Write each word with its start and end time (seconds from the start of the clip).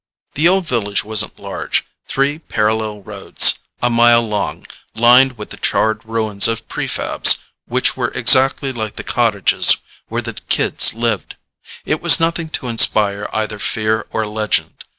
The 0.33 0.47
Old 0.47 0.65
Village 0.65 1.03
wasn't 1.03 1.37
large 1.37 1.85
three 2.07 2.39
parallel 2.39 3.03
roads, 3.03 3.59
a 3.83 3.89
mile 3.91 4.23
long, 4.27 4.65
lined 4.95 5.37
with 5.37 5.51
the 5.51 5.57
charred 5.57 6.03
ruins 6.03 6.47
of 6.47 6.67
prefabs, 6.67 7.37
which 7.67 7.95
were 7.95 8.07
exactly 8.15 8.71
like 8.71 8.95
the 8.95 9.03
cottages 9.03 9.77
where 10.07 10.23
the 10.23 10.33
kids 10.33 10.95
lived. 10.95 11.35
It 11.85 12.01
was 12.01 12.19
nothing 12.19 12.49
to 12.49 12.67
inspire 12.67 13.29
either 13.31 13.59
fear 13.59 14.07
or 14.09 14.25
legend. 14.25 14.85